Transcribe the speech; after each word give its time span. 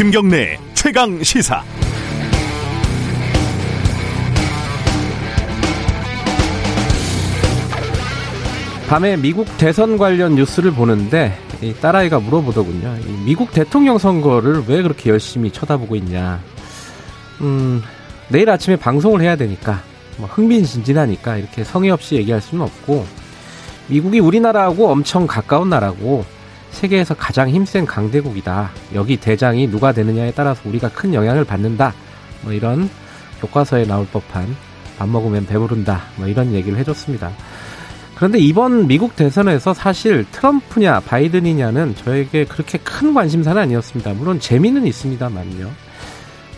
김경래 0.00 0.58
최강 0.72 1.22
시사. 1.22 1.62
밤에 8.88 9.18
미국 9.18 9.46
대선 9.58 9.98
관련 9.98 10.36
뉴스를 10.36 10.70
보는데 10.70 11.38
이 11.60 11.74
딸아이가 11.74 12.18
물어보더군요. 12.18 12.96
미국 13.26 13.52
대통령 13.52 13.98
선거를 13.98 14.64
왜 14.66 14.80
그렇게 14.80 15.10
열심히 15.10 15.50
쳐다보고 15.50 15.94
있냐. 15.96 16.40
음, 17.42 17.82
내일 18.28 18.48
아침에 18.48 18.76
방송을 18.76 19.20
해야 19.20 19.36
되니까 19.36 19.82
뭐 20.16 20.26
흥미진진하니까 20.28 21.36
이렇게 21.36 21.62
성의 21.62 21.90
없이 21.90 22.14
얘기할 22.14 22.40
수는 22.40 22.64
없고 22.64 23.04
미국이 23.88 24.18
우리나라하고 24.18 24.90
엄청 24.90 25.26
가까운 25.26 25.68
나라고 25.68 26.24
세계에서 26.80 27.14
가장 27.14 27.50
힘센 27.50 27.84
강대국이다. 27.84 28.70
여기 28.94 29.18
대장이 29.18 29.68
누가 29.70 29.92
되느냐에 29.92 30.32
따라서 30.32 30.62
우리가 30.64 30.88
큰 30.88 31.12
영향을 31.12 31.44
받는다. 31.44 31.92
뭐 32.40 32.52
이런 32.52 32.88
교과서에 33.40 33.84
나올 33.84 34.06
법한 34.06 34.56
밥 34.98 35.08
먹으면 35.08 35.44
배부른다. 35.44 36.02
뭐 36.16 36.26
이런 36.26 36.52
얘기를 36.52 36.78
해줬습니다. 36.78 37.30
그런데 38.14 38.38
이번 38.38 38.86
미국 38.86 39.14
대선에서 39.14 39.74
사실 39.74 40.24
트럼프냐 40.30 41.00
바이든이냐는 41.00 41.94
저에게 41.96 42.44
그렇게 42.44 42.78
큰 42.78 43.12
관심사는 43.12 43.60
아니었습니다. 43.60 44.14
물론 44.14 44.40
재미는 44.40 44.86
있습니다만요. 44.86 45.70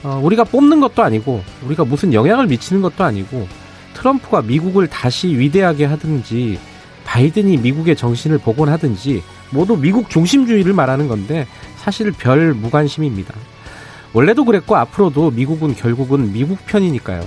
어, 0.04 0.20
우리가 0.22 0.44
뽑는 0.44 0.80
것도 0.80 1.02
아니고 1.02 1.42
우리가 1.64 1.84
무슨 1.84 2.12
영향을 2.12 2.46
미치는 2.46 2.80
것도 2.82 3.02
아니고 3.02 3.48
트럼프가 3.94 4.42
미국을 4.42 4.86
다시 4.86 5.28
위대하게 5.36 5.84
하든지 5.84 6.58
바이든이 7.04 7.58
미국의 7.58 7.97
정신을 7.97 8.38
복원하든지 8.38 9.22
모두 9.53 9.77
미국 9.77 10.11
중심주의를 10.11 10.72
말하는 10.72 11.08
건데 11.08 11.47
사실 11.77 12.11
별 12.12 12.55
무관심입니다. 12.55 13.34
원래도 14.12 14.44
그랬고 14.44 14.77
앞으로도 14.77 15.31
미국은 15.31 15.75
결국은 15.75 16.33
미국 16.33 16.59
편이니까요. 16.67 17.22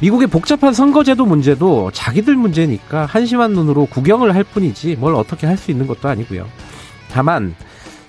미국의 0.00 0.28
복잡한 0.28 0.72
선거제도 0.72 1.26
문제도 1.26 1.90
자기들 1.92 2.36
문제니까 2.36 3.06
한심한 3.06 3.52
눈으로 3.52 3.86
구경을 3.86 4.34
할 4.34 4.44
뿐이지 4.44 4.96
뭘 4.96 5.14
어떻게 5.14 5.46
할 5.46 5.56
수 5.56 5.70
있는 5.70 5.86
것도 5.86 6.08
아니고요. 6.08 6.46
다만 7.10 7.54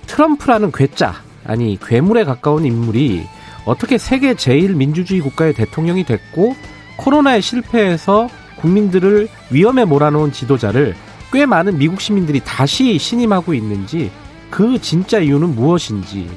트럼프라는 0.06 0.70
괴짜 0.72 1.14
아니 1.44 1.78
괴물에 1.80 2.24
가까운 2.24 2.64
인물이 2.64 3.26
어떻게 3.64 3.98
세계 3.98 4.34
제일 4.34 4.74
민주주의 4.74 5.20
국가의 5.20 5.52
대통령이 5.54 6.04
됐고 6.04 6.54
코로나에 6.96 7.40
실패해서 7.40 8.28
국민들을 8.56 9.28
위험에 9.50 9.84
몰아놓은 9.84 10.32
지도자를 10.32 10.94
꽤 11.32 11.46
많은 11.46 11.78
미국 11.78 12.00
시민들이 12.00 12.40
다시 12.44 12.98
신임하고 12.98 13.54
있는지 13.54 14.10
그 14.50 14.80
진짜 14.80 15.18
이유는 15.20 15.54
무엇인지 15.54 16.28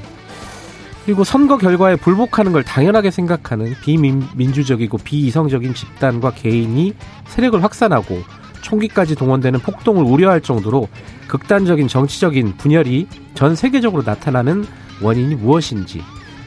그리고 1.05 1.23
선거 1.23 1.58
결과에 1.58 1.95
불복하는 1.95 2.52
걸 2.53 2.63
당연하게 2.63 3.11
생각하는 3.11 3.75
비민주적이고 3.81 5.00
비이성적인 5.00 5.73
집단과 5.73 6.31
개인이 6.31 6.94
세력을 7.25 7.61
확산하고 7.61 8.22
총기까지 8.61 9.16
동원되는 9.16 9.59
폭동을 9.59 10.05
우려할 10.05 10.39
정도로 10.39 10.88
극단적인 11.28 11.89
정치적인 11.89 12.55
분열이 12.57 13.07
전 13.33 13.55
세계적으로 13.55 14.03
나타나는 14.03 14.66
원인이 15.02 15.35
무엇인지 15.35 16.02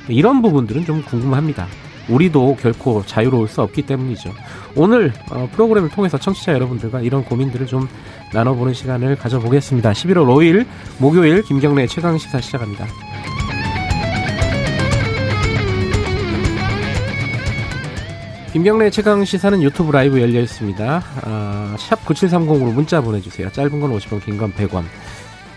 이런 0.09 0.41
부분들은 0.41 0.87
좀 0.87 1.03
궁금합니다. 1.03 1.67
우리도 2.09 2.57
결코 2.61 3.05
자유로울 3.05 3.49
수 3.49 3.63
없기 3.63 3.83
때문이죠. 3.83 4.33
오늘 4.75 5.13
어, 5.31 5.49
프로그램을 5.53 5.89
통해서 5.91 6.19
청취자 6.19 6.53
여러분들과 6.53 7.01
이런 7.01 7.25
고민들을 7.25 7.67
좀 7.67 7.89
나눠보는 8.33 8.75
시간을 8.75 9.17
가져보겠습니다. 9.17 9.93
11월 9.93 10.27
5일 10.27 10.67
목요일 10.99 11.43
김경래 11.43 11.87
최강 11.87 12.17
시사 12.19 12.41
시작합니다. 12.41 12.87
김경래 18.53 18.89
최강 18.91 19.25
시사는 19.25 19.63
유튜브 19.63 19.93
라이브 19.93 20.21
열려 20.21 20.41
있습니다. 20.41 21.03
아, 21.23 21.77
샵 21.79 22.03
9730으로 22.07 22.73
문자 22.73 23.01
보내주세요. 23.03 23.51
짧은 23.53 23.81
건 23.81 23.93
50원, 23.93 24.25
긴 24.25 24.39
건 24.39 24.53
100원. 24.55 24.85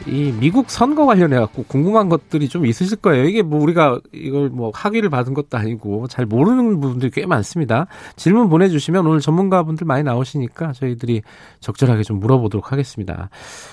이 0.07 0.33
미국 0.39 0.69
선거 0.69 1.05
관련해 1.05 1.37
갖고 1.37 1.63
궁금한 1.63 2.09
것들이 2.09 2.47
좀 2.49 2.65
있으실 2.65 2.97
거예요. 2.97 3.25
이게 3.25 3.41
뭐 3.41 3.61
우리가 3.61 3.99
이걸 4.13 4.49
뭐 4.49 4.71
학위를 4.73 5.09
받은 5.09 5.33
것도 5.33 5.57
아니고 5.57 6.07
잘 6.07 6.25
모르는 6.25 6.79
부분들이 6.79 7.11
꽤 7.11 7.25
많습니다. 7.25 7.87
질문 8.15 8.49
보내주시면 8.49 9.05
오늘 9.05 9.19
전문가분들 9.19 9.85
많이 9.85 10.03
나오시니까 10.03 10.73
저희들이 10.73 11.21
적절하게 11.59 12.03
좀 12.03 12.19
물어보도록 12.19 12.71
하겠습니다. 12.71 13.29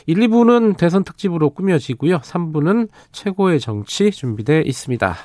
1, 0.06 0.16
2부는 0.16 0.76
대선 0.76 1.04
특집으로 1.04 1.50
꾸며지고요. 1.50 2.18
3부는 2.18 2.88
최고의 3.12 3.60
정치 3.60 4.10
준비돼 4.10 4.62
있습니다. 4.66 5.16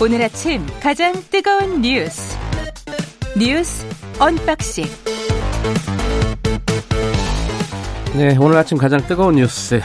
오늘 0.00 0.20
아침 0.20 0.60
가장 0.82 1.14
뜨거운 1.30 1.80
뉴스 1.80 2.33
뉴스 3.36 3.84
언박싱 4.20 4.84
네, 8.16 8.36
오늘 8.38 8.56
아침 8.56 8.78
가장 8.78 9.00
뜨거운 9.08 9.34
뉴스 9.34 9.80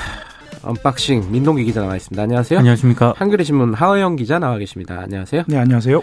unboxing 0.62 1.32
민동기 1.32 1.64
기자 1.64 1.82
나와 1.82 1.96
있습니다. 1.96 2.22
안녕하세요. 2.22 2.60
안녕하십니까. 2.60 3.16
한겨레 3.18 3.44
신문 3.44 3.74
하어영 3.74 4.18
기자 4.18 4.38
나와 4.38 4.60
계십니다. 4.60 5.00
안녕하세요. 5.00 5.46
네, 5.48 5.58
안녕하세요. 5.58 6.00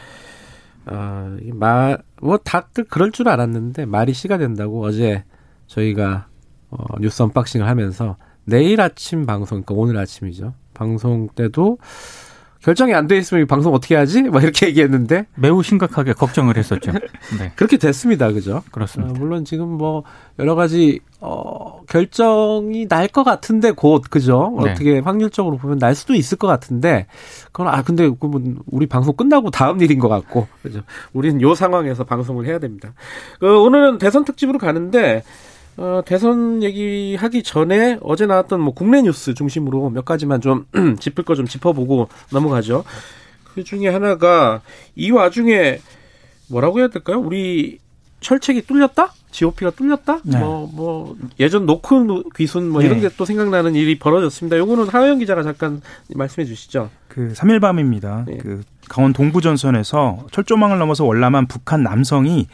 어, 0.86 1.36
말, 1.52 1.98
뭐, 2.20 2.36
다들 2.38 2.84
그럴 2.84 3.12
줄 3.12 3.28
알았는데, 3.28 3.86
말이 3.86 4.12
씨가 4.12 4.38
된다고 4.38 4.84
어제 4.84 5.22
저희가, 5.68 6.26
어, 6.70 6.84
뉴스 7.00 7.22
unboxing을 7.22 7.68
하면서, 7.68 8.16
내일 8.44 8.80
아침 8.80 9.26
방송, 9.26 9.62
그러니까 9.62 9.74
오늘 9.74 9.98
아침이죠. 9.98 10.54
방송 10.74 11.28
때도, 11.28 11.78
결정이 12.66 12.92
안 12.94 13.06
돼 13.06 13.16
있으면 13.18 13.44
이 13.44 13.46
방송 13.46 13.72
어떻게 13.74 13.94
하지? 13.94 14.22
막 14.24 14.42
이렇게 14.42 14.66
얘기했는데 14.66 15.26
매우 15.36 15.62
심각하게 15.62 16.14
걱정을 16.14 16.56
했었죠. 16.56 16.90
네. 17.38 17.52
그렇게 17.54 17.76
됐습니다. 17.76 18.32
그죠? 18.32 18.64
그렇습니다. 18.72 19.12
어, 19.12 19.16
물론 19.16 19.44
지금 19.44 19.68
뭐 19.68 20.02
여러 20.40 20.56
가지 20.56 20.98
어 21.20 21.80
결정이 21.88 22.88
날 22.88 23.06
것 23.06 23.22
같은데 23.22 23.70
곧 23.70 24.02
그죠? 24.10 24.52
네. 24.64 24.72
어떻게 24.72 24.98
확률적으로 24.98 25.58
보면 25.58 25.78
날 25.78 25.94
수도 25.94 26.14
있을 26.14 26.36
것 26.38 26.48
같은데 26.48 27.06
그건 27.52 27.68
아 27.68 27.82
근데 27.82 28.10
그러면 28.18 28.58
우리 28.66 28.86
방송 28.86 29.14
끝나고 29.14 29.50
다음 29.52 29.80
일인 29.80 30.00
것 30.00 30.08
같고 30.08 30.48
그죠? 30.64 30.80
우리는 31.12 31.40
요 31.42 31.54
상황에서 31.54 32.02
방송을 32.02 32.46
해야 32.46 32.58
됩니다. 32.58 32.94
어, 33.42 33.46
오늘은 33.46 33.98
대선 33.98 34.24
특집으로 34.24 34.58
가는데 34.58 35.22
어, 35.78 36.00
대선 36.06 36.62
얘기하기 36.62 37.42
전에 37.42 37.98
어제 38.02 38.26
나왔던 38.26 38.60
뭐 38.60 38.72
국내 38.74 39.02
뉴스 39.02 39.34
중심으로 39.34 39.90
몇 39.90 40.04
가지만 40.04 40.40
좀 40.40 40.66
짚을 40.98 41.24
거 41.24 41.34
좀 41.34 41.46
짚어보고 41.46 42.08
넘어가죠. 42.32 42.84
그 43.44 43.62
중에 43.62 43.88
하나가 43.88 44.62
이 44.94 45.10
와중에 45.10 45.78
뭐라고 46.48 46.78
해야 46.78 46.88
될까요? 46.88 47.18
우리 47.18 47.78
철책이 48.20 48.62
뚫렸다? 48.62 49.12
GOP가 49.30 49.70
뚫렸다? 49.72 50.20
네. 50.24 50.38
뭐, 50.38 50.70
뭐, 50.72 51.16
예전 51.38 51.66
노크 51.66 52.24
귀순 52.34 52.70
뭐 52.70 52.80
이런 52.80 53.00
네. 53.00 53.08
게또 53.08 53.26
생각나는 53.26 53.74
일이 53.74 53.98
벌어졌습니다. 53.98 54.56
요거는 54.56 54.88
하영 54.88 55.18
기자가 55.18 55.42
잠깐 55.42 55.82
말씀해 56.14 56.46
주시죠. 56.46 56.88
그 57.08 57.32
3일 57.34 57.60
밤입니다. 57.60 58.24
네. 58.26 58.38
그 58.38 58.62
강원 58.88 59.12
동부전선에서 59.12 60.26
철조망을 60.32 60.78
넘어서 60.78 61.04
월남한 61.04 61.48
북한 61.48 61.82
남성이 61.82 62.46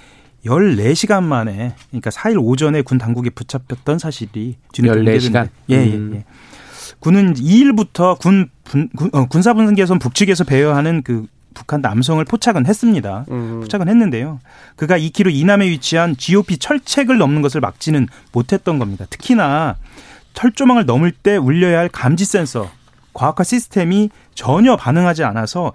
14시간 0.44 1.22
만에 1.22 1.74
그러니까 1.90 2.10
4일 2.10 2.42
오전에 2.42 2.82
군 2.82 2.98
당국에 2.98 3.30
붙잡혔던 3.30 3.98
사실이 3.98 4.56
14시간. 4.72 5.48
예, 5.70 5.74
예, 5.76 5.94
음. 5.94 6.12
예. 6.16 6.24
군은 6.98 7.34
2일부터 7.34 8.18
군, 8.18 8.48
군 8.64 8.88
어, 9.12 9.26
군사분계선 9.26 9.98
북측에서 9.98 10.44
배회하는 10.44 11.02
그 11.02 11.26
북한 11.54 11.80
남성을 11.80 12.24
포착은 12.24 12.66
했습니다. 12.66 13.24
음. 13.30 13.60
포착은 13.60 13.88
했는데요. 13.88 14.40
그가 14.76 14.98
2km 14.98 15.32
이남에 15.32 15.68
위치한 15.68 16.16
GOP 16.16 16.58
철책을 16.58 17.18
넘는 17.18 17.42
것을 17.42 17.60
막지는 17.60 18.08
못했던 18.32 18.78
겁니다. 18.78 19.04
특히나 19.10 19.76
철조망을 20.34 20.86
넘을 20.86 21.12
때 21.12 21.36
울려야 21.36 21.78
할 21.78 21.88
감지 21.88 22.24
센서 22.24 22.70
과학화 23.12 23.44
시스템이 23.44 24.10
전혀 24.34 24.76
반응하지 24.76 25.24
않아서 25.24 25.72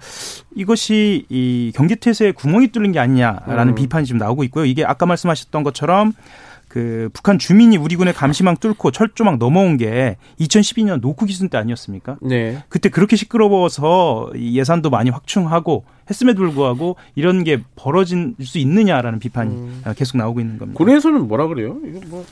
이것이 0.54 1.26
이 1.28 1.72
경계 1.74 1.94
태세에 1.94 2.32
구멍이 2.32 2.68
뚫린 2.68 2.92
게 2.92 2.98
아니냐라는 2.98 3.72
음. 3.72 3.74
비판이 3.74 4.06
좀 4.06 4.18
나오고 4.18 4.44
있고요. 4.44 4.64
이게 4.64 4.84
아까 4.84 5.06
말씀하셨던 5.06 5.62
것처럼 5.62 6.12
그 6.68 7.08
북한 7.14 7.38
주민이 7.38 7.78
우리 7.78 7.96
군의 7.96 8.12
감시망 8.12 8.58
뚫고 8.58 8.90
철조망 8.90 9.38
넘어온 9.38 9.78
게 9.78 10.18
2012년 10.38 11.00
노크 11.00 11.24
기순 11.24 11.48
때 11.48 11.56
아니었습니까? 11.56 12.18
네. 12.20 12.62
그때 12.68 12.90
그렇게 12.90 13.16
시끄러워서 13.16 14.30
예산도 14.36 14.90
많이 14.90 15.08
확충하고 15.08 15.84
했음에도 16.10 16.40
불구하고 16.40 16.96
이런 17.14 17.42
게 17.42 17.62
벌어질 17.74 18.34
수 18.42 18.58
있느냐라는 18.58 19.18
비판이 19.18 19.54
음. 19.54 19.82
계속 19.96 20.18
나오고 20.18 20.40
있는 20.40 20.58
겁니다. 20.58 20.76
군에서는 20.76 21.26
뭐라 21.26 21.46
그래요? 21.46 21.78
이거 21.86 22.00
뭐 22.08 22.24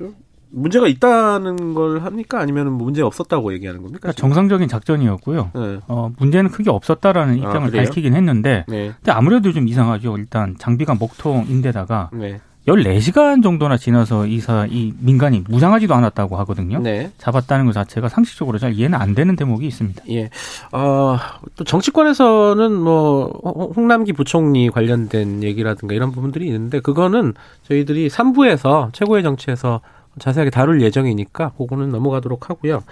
좀 0.00 0.14
문제가 0.50 0.88
있다는 0.88 1.74
걸 1.74 2.00
합니까? 2.00 2.40
아니면 2.40 2.72
문제 2.72 3.02
없었다고 3.02 3.52
얘기하는 3.54 3.82
겁니까? 3.82 4.00
그러니까 4.02 4.20
정상적인 4.20 4.68
작전이었고요. 4.68 5.50
네. 5.54 5.78
어, 5.88 6.10
문제는 6.18 6.50
크게 6.50 6.70
없었다라는 6.70 7.34
아, 7.34 7.36
입장을 7.36 7.68
아, 7.68 7.70
밝히긴 7.70 8.14
했는데, 8.14 8.64
네. 8.68 8.92
근데 8.96 9.12
아무래도 9.12 9.52
좀 9.52 9.68
이상하죠. 9.68 10.16
일단 10.18 10.56
장비가 10.58 10.94
목통인데다가 10.94 12.10
네. 12.12 12.40
14시간 12.68 13.42
정도나 13.42 13.76
지나서 13.76 14.26
이사 14.26 14.66
이 14.68 14.92
민간인 14.98 15.44
무장하지도 15.48 15.94
않았다고 15.94 16.36
하거든요. 16.38 16.78
네. 16.78 17.10
잡았다는 17.18 17.66
것 17.66 17.72
자체가 17.72 18.08
상식적으로 18.08 18.58
잘 18.58 18.74
이해는 18.74 18.98
안 18.98 19.14
되는 19.14 19.34
대목이 19.34 19.66
있습니다. 19.66 20.04
예. 20.10 20.30
어, 20.72 21.16
또 21.56 21.64
정치권에서는 21.64 22.72
뭐 22.72 23.28
홍남기 23.74 24.12
부총리 24.12 24.68
관련된 24.68 25.42
얘기라든가 25.42 25.94
이런 25.94 26.12
부분들이 26.12 26.46
있는데 26.46 26.80
그거는 26.80 27.34
저희들이 27.62 28.08
3부에서 28.08 28.92
최고의 28.92 29.22
정치에서 29.22 29.80
자세하게 30.18 30.50
다룰 30.50 30.82
예정이니까 30.82 31.52
그거는 31.56 31.90
넘어가도록 31.90 32.50
하고요. 32.50 32.82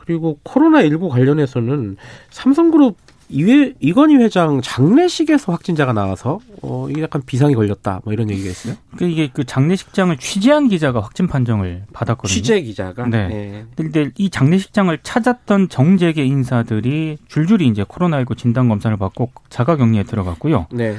그리고 0.00 0.38
코로나19 0.44 1.08
관련해서는 1.08 1.96
삼성그룹 2.30 2.96
이회, 3.30 3.72
이건희 3.80 4.16
회장 4.16 4.60
장례식에서 4.60 5.50
확진자가 5.50 5.92
나와서 5.92 6.40
어 6.62 6.88
이게 6.90 7.02
약간 7.02 7.22
비상이 7.24 7.54
걸렸다 7.54 8.02
뭐 8.04 8.12
이런 8.12 8.28
얘기가 8.30 8.50
있어요. 8.50 8.74
그 8.96 9.06
이게 9.06 9.30
그 9.32 9.44
장례식장을 9.44 10.14
취재한 10.18 10.68
기자가 10.68 11.00
확진 11.00 11.26
판정을 11.26 11.84
받았거든요. 11.92 12.32
취재 12.32 12.60
기자가. 12.60 13.06
네. 13.06 13.28
네. 13.28 13.64
근데 13.76 14.10
이 14.18 14.28
장례식장을 14.28 14.96
찾았던 15.02 15.70
정재계 15.70 16.24
인사들이 16.24 17.16
줄줄이 17.28 17.66
이제 17.66 17.82
코로나19 17.82 18.36
진단 18.36 18.68
검사를 18.68 18.94
받고 18.96 19.30
자가 19.48 19.76
격리에 19.76 20.02
들어갔고요. 20.02 20.66
네. 20.70 20.96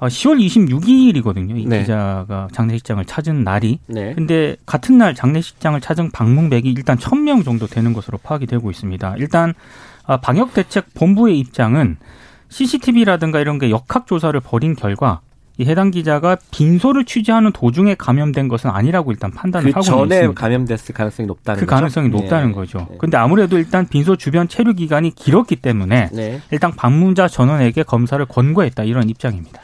10월 0.00 0.34
어, 0.34 0.36
26일이거든요. 0.36 1.58
이 1.58 1.66
네. 1.66 1.80
기자가 1.80 2.48
장례식장을 2.52 3.04
찾은 3.04 3.42
날이. 3.42 3.80
네. 3.86 4.14
근데 4.14 4.56
같은 4.64 4.98
날 4.98 5.14
장례식장을 5.14 5.80
찾은 5.80 6.12
방문객이 6.12 6.70
일단 6.70 6.96
1000명 6.96 7.44
정도 7.44 7.66
되는 7.66 7.92
것으로 7.92 8.18
파악이 8.18 8.46
되고 8.46 8.70
있습니다. 8.70 9.16
일단 9.18 9.54
아, 10.04 10.18
방역 10.18 10.54
대책 10.54 10.94
본부의 10.94 11.38
입장은 11.38 11.96
CCTV라든가 12.48 13.40
이런 13.40 13.58
게 13.58 13.70
역학 13.70 14.06
조사를 14.06 14.38
벌인 14.40 14.74
결과 14.74 15.20
이 15.58 15.64
해당 15.64 15.90
기자가 15.90 16.36
빈소를 16.52 17.04
취재하는 17.04 17.50
도중에 17.50 17.96
감염된 17.96 18.46
것은 18.46 18.70
아니라고 18.70 19.10
일단 19.10 19.32
판단을 19.32 19.72
그 19.72 19.74
하고 19.74 19.82
전에 19.84 20.14
있습니다. 20.14 20.40
감염됐을 20.40 20.94
가능성이 20.94 21.26
높다는 21.26 21.58
그 21.58 21.66
거죠? 21.66 21.74
가능성이 21.74 22.08
높다는 22.10 22.48
네. 22.48 22.54
거죠. 22.54 22.86
네. 22.88 22.96
근데 22.98 23.16
아무래도 23.16 23.58
일단 23.58 23.86
빈소 23.88 24.14
주변 24.16 24.46
체류 24.46 24.74
기간이 24.74 25.12
길었기 25.16 25.56
때문에 25.56 26.10
네. 26.12 26.40
일단 26.52 26.72
방문자 26.72 27.26
전원에게 27.26 27.82
검사를 27.82 28.24
권고했다 28.24 28.84
이런 28.84 29.10
입장입니다. 29.10 29.60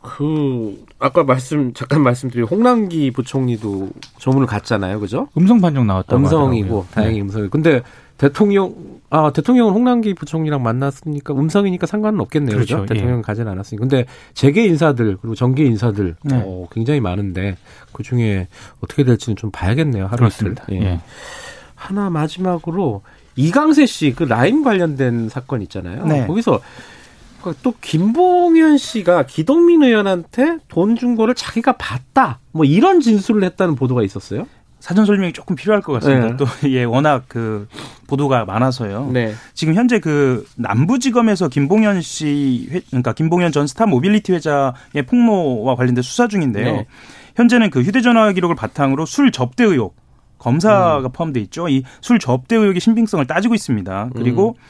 그 0.00 0.84
아까 1.00 1.24
말씀 1.24 1.74
잠깐 1.74 2.02
말씀드린 2.02 2.46
홍남기 2.46 3.10
부총리도 3.10 3.90
조문을 4.18 4.46
갔잖아요, 4.46 5.00
그죠? 5.00 5.26
음성 5.36 5.60
판정 5.60 5.88
나왔다고 5.88 6.22
음성이고 6.22 6.66
하더라고요. 6.66 6.86
다행히 6.94 7.14
네. 7.16 7.22
음성이. 7.22 7.48
근데 7.48 7.82
대통령 8.18 8.74
아 9.10 9.30
대통령은 9.32 9.72
홍남기 9.72 10.14
부총리랑 10.14 10.62
만났으니까 10.62 11.34
음성이니까 11.34 11.86
상관은 11.86 12.20
없겠네요, 12.20 12.56
그렇죠? 12.56 12.76
그렇죠? 12.78 12.94
대통령 12.94 13.18
예. 13.18 13.22
가진 13.22 13.46
않았으니. 13.46 13.78
근데 13.78 14.06
재계 14.34 14.64
인사들 14.66 15.18
그리고 15.20 15.34
정계 15.34 15.64
인사들 15.64 16.16
네. 16.24 16.42
어, 16.44 16.66
굉장히 16.72 17.00
많은데 17.00 17.56
그 17.92 18.02
중에 18.02 18.48
어떻게 18.82 19.04
될지는 19.04 19.36
좀 19.36 19.50
봐야겠네요, 19.50 20.06
하루 20.06 20.16
그렇습니다. 20.16 20.64
예. 20.72 20.76
예. 20.80 21.00
하나 21.74 22.10
마지막으로 22.10 23.02
이강세 23.36 23.84
씨 23.86 24.14
그 24.14 24.22
라임 24.24 24.64
관련된 24.64 25.28
사건 25.28 25.60
있잖아요. 25.62 26.06
네. 26.06 26.26
거기서 26.26 26.60
그또 27.42 27.74
김봉현 27.80 28.78
씨가 28.78 29.26
기동민 29.26 29.82
의원한테 29.82 30.58
돈 30.68 30.96
준 30.96 31.14
거를 31.16 31.34
자기가 31.34 31.72
봤다. 31.76 32.40
뭐 32.50 32.64
이런 32.64 33.00
진술을 33.00 33.44
했다는 33.44 33.76
보도가 33.76 34.02
있었어요. 34.02 34.46
사전 34.80 35.04
설명이 35.06 35.32
조금 35.32 35.56
필요할 35.56 35.82
것 35.82 35.92
같습니다. 35.94 36.28
네. 36.28 36.36
또 36.36 36.46
예, 36.70 36.84
워낙 36.84 37.24
그 37.28 37.66
보도가 38.06 38.44
많아서요. 38.44 39.10
네. 39.12 39.34
지금 39.54 39.74
현재 39.74 39.98
그 39.98 40.46
남부지검에서 40.56 41.48
김봉현 41.48 42.02
씨 42.02 42.68
회, 42.70 42.80
그러니까 42.88 43.12
김봉현 43.12 43.52
전 43.52 43.66
스타 43.66 43.86
모빌리티 43.86 44.32
회장의 44.32 45.02
폭로와 45.08 45.74
관련된 45.76 46.02
수사 46.02 46.28
중인데요. 46.28 46.64
네. 46.76 46.86
현재는 47.36 47.70
그 47.70 47.82
휴대전화 47.82 48.32
기록을 48.32 48.54
바탕으로 48.56 49.06
술 49.06 49.32
접대 49.32 49.64
의혹 49.64 49.96
검사가 50.38 50.98
음. 50.98 51.12
포함돼 51.12 51.40
있죠. 51.40 51.68
이 51.68 51.82
술 52.00 52.18
접대 52.18 52.56
의혹의 52.56 52.80
신빙성을 52.80 53.26
따지고 53.26 53.54
있습니다. 53.54 54.10
그리고 54.14 54.56
음. 54.58 54.62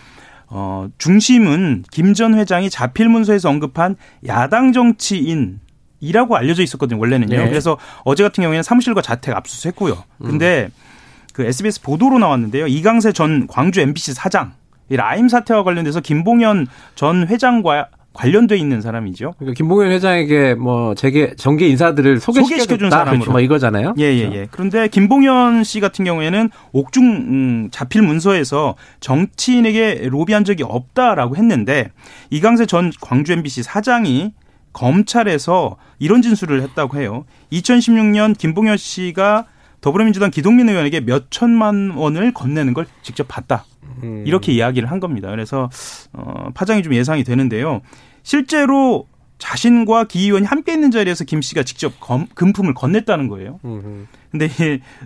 어, 0.48 0.88
중심은 0.98 1.84
김 1.90 2.14
전 2.14 2.34
회장이 2.34 2.70
자필 2.70 3.08
문서에서 3.08 3.50
언급한 3.50 3.96
야당 4.26 4.72
정치인 4.72 5.58
이라고 6.00 6.36
알려져 6.36 6.62
있었거든요, 6.62 7.00
원래는요. 7.00 7.36
네. 7.36 7.48
그래서 7.48 7.78
어제 8.04 8.22
같은 8.22 8.42
경우에는 8.42 8.62
사무실과 8.62 9.02
자택 9.02 9.34
압수수색했고요. 9.36 10.04
근데 10.18 10.68
음. 10.70 10.82
그 11.32 11.44
SBS 11.44 11.82
보도로 11.82 12.18
나왔는데요. 12.18 12.66
이강세 12.66 13.12
전 13.12 13.46
광주 13.46 13.80
MBC 13.80 14.14
사장, 14.14 14.52
이 14.88 14.96
라임 14.96 15.28
사태와 15.28 15.64
관련돼서 15.64 16.00
김봉현 16.00 16.66
전 16.94 17.26
회장과 17.28 17.88
관련돼 18.16 18.56
있는 18.56 18.80
사람이죠. 18.80 19.34
그러니까 19.36 19.56
김봉현 19.58 19.90
회장에게 19.90 20.54
뭐 20.54 20.94
재계 20.94 21.34
정계 21.36 21.68
인사들을 21.68 22.18
소개시켜 22.20 22.78
준 22.78 22.88
사람으로 22.88 23.16
그렇죠. 23.18 23.30
뭐 23.30 23.40
이거잖아요. 23.40 23.94
예, 23.98 24.04
예, 24.04 24.30
예. 24.32 24.46
그런데 24.50 24.88
김봉현 24.88 25.64
씨 25.64 25.80
같은 25.80 26.04
경우에는 26.06 26.48
옥중 26.72 27.04
음, 27.04 27.68
자필 27.70 28.00
문서에서 28.00 28.74
정치인에게 29.00 30.08
로비한 30.10 30.44
적이 30.44 30.62
없다라고 30.62 31.36
했는데 31.36 31.90
이강세 32.30 32.64
전 32.64 32.90
광주 33.02 33.34
MBC 33.34 33.62
사장이 33.62 34.32
검찰에서 34.76 35.76
이런 35.98 36.20
진술을 36.20 36.60
했다고 36.62 36.98
해요. 36.98 37.24
2016년 37.50 38.36
김봉현 38.36 38.76
씨가 38.76 39.46
더불어민주당 39.80 40.30
기동민 40.30 40.68
의원에게 40.68 41.00
몇 41.00 41.30
천만 41.30 41.90
원을 41.90 42.34
건네는 42.34 42.74
걸 42.74 42.86
직접 43.02 43.26
봤다. 43.26 43.64
음. 44.02 44.24
이렇게 44.26 44.52
이야기를 44.52 44.90
한 44.90 45.00
겁니다. 45.00 45.30
그래서 45.30 45.70
어, 46.12 46.50
파장이 46.52 46.82
좀 46.82 46.92
예상이 46.94 47.24
되는데요. 47.24 47.80
실제로 48.22 49.06
자신과 49.38 50.04
기 50.04 50.24
의원이 50.24 50.46
함께 50.46 50.72
있는 50.72 50.90
자리에서 50.90 51.24
김 51.24 51.40
씨가 51.40 51.62
직접 51.62 51.98
검, 52.00 52.26
금품을 52.34 52.74
건넸다는 52.74 53.28
거예요. 53.30 53.58
근데 54.30 54.48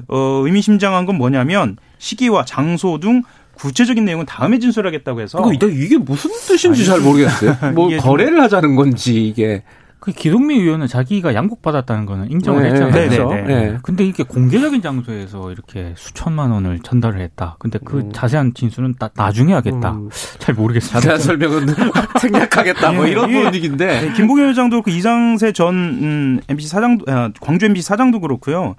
어, 0.08 0.42
의미심장한 0.44 1.06
건 1.06 1.16
뭐냐면 1.16 1.76
시기와 1.98 2.44
장소 2.44 2.98
등 2.98 3.22
구체적인 3.60 4.04
내용은 4.04 4.26
다음에 4.26 4.58
진술하겠다고 4.58 5.20
해서. 5.20 5.42
그거 5.42 5.52
이게 5.68 5.98
무슨 5.98 6.30
뜻인지 6.30 6.82
아니, 6.82 6.84
잘 6.86 7.00
모르겠어요. 7.00 7.56
뭐 7.74 7.88
거래를 7.98 8.40
하자는 8.42 8.74
건지 8.76 9.26
이게. 9.26 9.62
그 10.00 10.12
기동미 10.12 10.54
의원은 10.54 10.86
자기가 10.86 11.34
양곡받았다는 11.34 12.06
거는 12.06 12.30
인정을 12.30 12.62
네, 12.62 12.70
했잖아요. 12.70 12.90
네, 12.90 13.08
그렇죠? 13.08 13.34
네, 13.34 13.42
네. 13.42 13.78
근데 13.82 14.06
이게 14.06 14.22
공개적인 14.22 14.80
장소에서 14.80 15.52
이렇게 15.52 15.92
수천만 15.94 16.50
원을 16.50 16.80
전달을 16.82 17.20
했다. 17.20 17.56
근데 17.58 17.78
그 17.84 17.98
음. 17.98 18.10
자세한 18.10 18.54
진술은 18.54 18.94
나, 18.98 19.10
나중에 19.14 19.52
하겠다. 19.52 19.92
음. 19.92 20.08
잘 20.38 20.54
모르겠습니다. 20.54 21.00
자세한 21.00 21.20
설명은 21.20 21.66
생략하겠다. 22.18 22.92
뭐 22.92 23.06
이런 23.06 23.30
예, 23.30 23.42
분위기인데. 23.42 24.00
네, 24.00 24.12
김봉현 24.14 24.48
회장도 24.48 24.80
그 24.80 24.90
이강세 24.90 25.52
전 25.52 25.74
음, 25.74 26.40
MBC 26.48 26.68
사장도 26.68 27.04
아, 27.06 27.30
광주 27.38 27.66
MBC 27.66 27.86
사장도 27.86 28.20
그렇고요. 28.20 28.76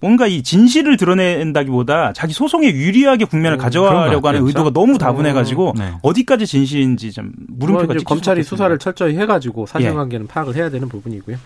뭔가 0.00 0.26
이 0.26 0.42
진실을 0.42 0.96
드러낸다기보다 0.96 2.12
자기 2.12 2.32
소송에 2.34 2.68
유리하게 2.68 3.24
국면을 3.24 3.56
음, 3.56 3.60
가져가려고 3.60 4.28
하는 4.28 4.46
의도가 4.46 4.70
너무 4.70 4.98
다분해가지고 4.98 5.74
네. 5.78 5.92
어디까지 6.02 6.46
진실인지 6.46 7.12
좀 7.12 7.32
물음표가 7.48 7.94
뭐 7.94 8.02
검찰이 8.04 8.42
수사를 8.42 8.76
철저히 8.78 9.16
해가지고 9.16 9.66
사실관계는 9.66 10.26
예. 10.26 10.28
파악을 10.28 10.54
해야 10.54 10.68
되는 10.68 10.88
부분이고요. 10.88 11.38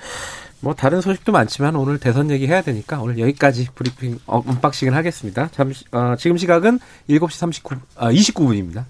뭐 0.60 0.74
다른 0.74 1.00
소식도 1.00 1.32
많지만 1.32 1.74
오늘 1.76 1.98
대선 1.98 2.30
얘기 2.30 2.46
해야 2.46 2.60
되니까 2.60 3.00
오늘 3.00 3.18
여기까지 3.18 3.68
브리핑 3.74 4.18
어, 4.26 4.42
unboxing을 4.46 4.94
하겠습니다. 4.94 5.48
잠시 5.52 5.84
어, 5.92 6.14
지금 6.18 6.36
시각은 6.36 6.80
7시 7.08 7.30
39 7.30 7.76
아, 7.96 8.10
29분입니다. 8.10 8.84